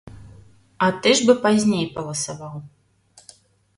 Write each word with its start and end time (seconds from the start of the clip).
А 0.85 0.87
ты 1.03 1.11
ж 1.19 1.27
бы 1.29 1.33
пазней 1.45 1.85
паласаваў. 1.99 2.55